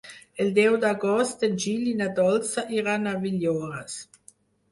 El 0.43 0.47
deu 0.53 0.75
d'agost 0.83 1.45
en 1.47 1.59
Gil 1.65 1.83
i 1.91 1.93
na 2.01 2.07
Dolça 2.21 2.65
iran 2.79 3.05
a 3.09 3.15
Villores. 3.27 4.01